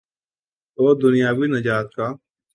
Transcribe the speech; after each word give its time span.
تو 0.77 0.83
دنیاوی 1.01 1.47
نجات 1.47 1.87
کا۔ 1.97 2.07